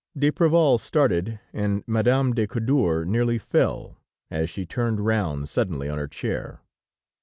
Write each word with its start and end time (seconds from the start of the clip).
D'Apreval 0.17 0.79
started, 0.79 1.39
and 1.53 1.83
Madame 1.85 2.33
de 2.33 2.47
Cadour 2.47 3.05
nearly 3.05 3.37
fell, 3.37 3.97
as 4.31 4.49
she 4.49 4.65
turned 4.65 4.99
round 4.99 5.47
suddenly 5.47 5.89
on 5.91 5.99
her 5.99 6.07
chair. 6.07 6.61